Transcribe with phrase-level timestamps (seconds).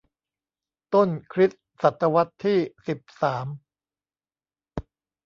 [0.93, 2.57] ต้นคริสต์ศตวรรษที่
[2.87, 3.47] สิบสาม